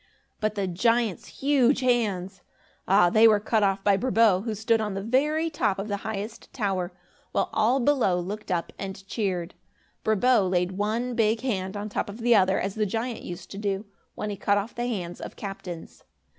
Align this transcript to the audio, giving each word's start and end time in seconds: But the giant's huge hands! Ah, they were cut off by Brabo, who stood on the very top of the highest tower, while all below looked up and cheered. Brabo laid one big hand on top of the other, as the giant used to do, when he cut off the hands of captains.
But 0.39 0.55
the 0.55 0.65
giant's 0.65 1.27
huge 1.27 1.81
hands! 1.81 2.41
Ah, 2.87 3.11
they 3.11 3.27
were 3.27 3.39
cut 3.39 3.61
off 3.61 3.83
by 3.83 3.97
Brabo, 3.97 4.41
who 4.45 4.55
stood 4.55 4.81
on 4.81 4.95
the 4.95 5.03
very 5.03 5.51
top 5.51 5.77
of 5.77 5.89
the 5.89 5.97
highest 5.97 6.51
tower, 6.51 6.91
while 7.33 7.51
all 7.53 7.79
below 7.79 8.19
looked 8.19 8.49
up 8.49 8.73
and 8.79 9.05
cheered. 9.05 9.53
Brabo 10.03 10.49
laid 10.49 10.71
one 10.71 11.13
big 11.13 11.41
hand 11.41 11.77
on 11.77 11.87
top 11.87 12.09
of 12.09 12.21
the 12.21 12.33
other, 12.33 12.59
as 12.59 12.73
the 12.73 12.87
giant 12.87 13.21
used 13.21 13.51
to 13.51 13.59
do, 13.59 13.85
when 14.15 14.31
he 14.31 14.35
cut 14.37 14.57
off 14.57 14.73
the 14.73 14.87
hands 14.87 15.21
of 15.21 15.35
captains. 15.35 16.03